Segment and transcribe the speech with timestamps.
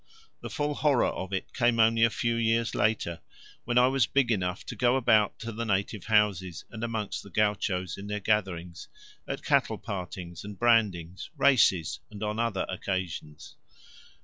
[0.41, 3.21] The full horror of it came only a few years later,
[3.65, 7.29] when I was big enough to go about to the native houses and among the
[7.29, 8.87] gauchos in their gatherings,
[9.27, 13.57] at cattle partings and brandings, races, and on other occasions.